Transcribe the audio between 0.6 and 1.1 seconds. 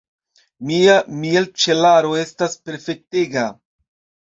Mia